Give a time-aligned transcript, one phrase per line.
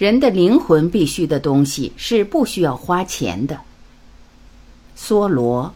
[0.00, 3.60] 人的灵魂必须的东西是不需要花钱的。
[4.96, 5.74] 梭罗。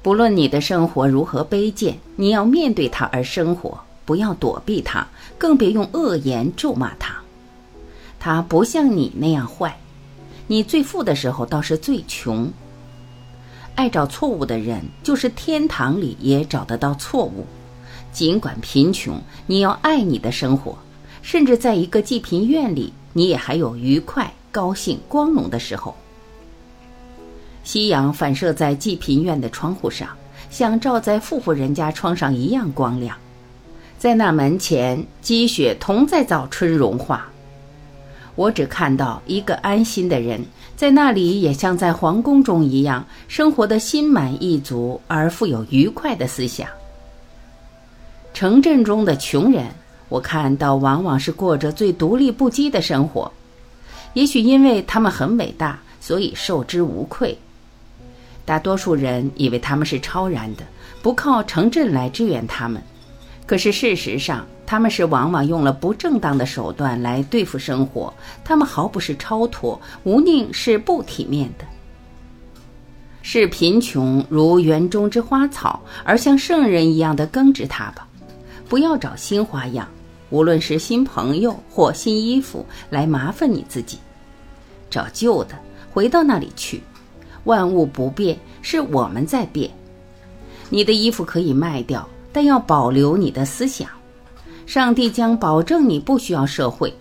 [0.00, 5.06] 不论你的生活如何卑贱，你要面对它而生活，不要躲避它，
[5.38, 7.14] 更别用恶言咒骂它。
[8.18, 9.78] 它不像你那样坏，
[10.46, 12.50] 你最富的时候倒是最穷。
[13.74, 17.44] 爱找错误的人，就是天堂里也找得到错误。
[18.12, 20.78] 尽管贫穷，你要爱你的生活，
[21.20, 25.94] 甚至在一个济贫院里，你也还有愉快、高兴、光荣的时候。
[27.64, 30.08] 夕阳反射在济贫院的窗户上，
[30.50, 33.16] 像照在富户人家窗上一样光亮。
[34.04, 37.26] 在那门前，积雪同在早春融化。
[38.34, 40.44] 我只看到一个安心的人，
[40.76, 46.68] 在那里也像在皇宫中一样，生活的心满意足而富有愉快的思想。
[48.34, 49.64] 城镇中的穷人，
[50.10, 53.32] 我看到往往是过着最独立不羁的生活，
[54.12, 57.34] 也许因为他们很伟大，所以受之无愧。
[58.44, 60.62] 大多数人以为他们是超然的，
[61.00, 62.82] 不靠城镇来支援他们。
[63.46, 68.12] 可是事实上，他们是往往用了不正当的手段来对付生活。
[68.42, 71.64] 他们毫不是超脱，无宁是不体面的。
[73.20, 78.06] 是贫穷如园中之花草，而像圣人一样的耕植它吧。
[78.68, 79.86] 不要找新花样，
[80.30, 83.98] 无论是新朋友或新衣服来麻烦你自己。
[84.90, 85.58] 找旧的，
[85.92, 86.82] 回到那里去。
[87.44, 89.70] 万物不变，是我们在变。
[90.70, 93.88] 你的衣服可以卖掉，但要保留你的思想。
[94.66, 96.92] 上帝将保证你不需要社会。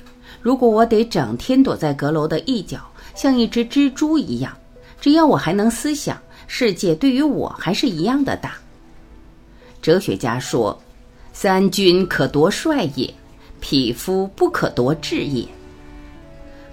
[0.41, 2.79] 如果我得整天躲在阁楼的一角，
[3.15, 4.55] 像一只蜘蛛一样，
[5.01, 8.53] 只要我还能思想，世界对于我还是一样的大。
[9.81, 10.79] 哲学家说
[11.33, 13.11] ：“三军可夺帅也，
[13.59, 15.47] 匹夫不可夺志也。”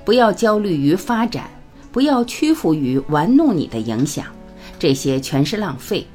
[0.04, 1.50] 不要焦虑于发展。
[1.93, 4.25] 不要屈服于玩弄你的影响，
[4.78, 6.06] 这些全是浪费。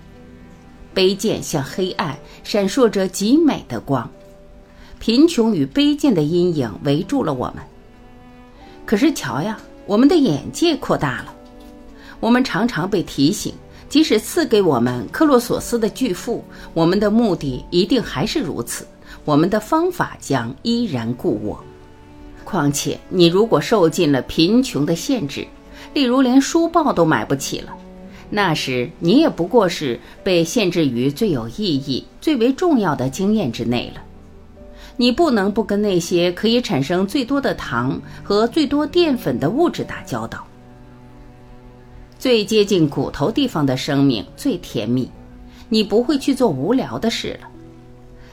[0.96, 4.10] 卑贱像黑暗，闪烁着极美的光。
[4.98, 7.58] 贫穷与卑贱的阴影围住了我们。
[8.86, 11.36] 可是瞧呀，我们的眼界扩大了。
[12.22, 13.54] 我们常常被提醒，
[13.90, 18.88] 即使赐给我们克洛索斯的巨富，我们的目的一定还是如此，
[19.26, 21.62] 我们的方法将依然故我。
[22.44, 25.46] 况且，你如果受尽了贫穷的限制，
[25.94, 27.76] 例如，连书报都买不起了，
[28.30, 34.02] 那时你也不过是被限制于最有意义、最为重要的经验之内了。
[34.98, 40.46] 你不能不跟那些可以产生最多的糖和最多淀粉的物质打交道。
[42.18, 45.10] 最接近骨头地方的生命最甜蜜，
[45.70, 47.50] 你不会去做无聊的事了。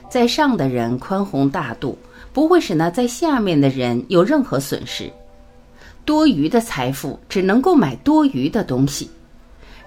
[0.08, 1.98] 在上的人宽宏大度，
[2.32, 5.10] 不会使那在下面的人有任何损失。
[6.04, 9.10] 多余的财富只能够买多余的东西，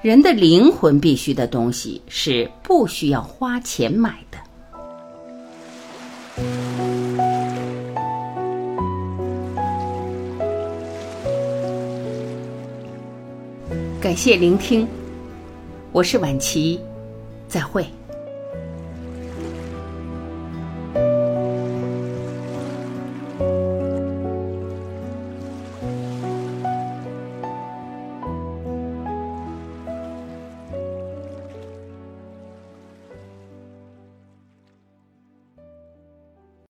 [0.05, 4.37] 人的灵魂必须的东西是不需要花钱买的。
[13.99, 14.87] 感谢聆听，
[15.91, 16.79] 我是晚琪，
[17.47, 17.83] 再会。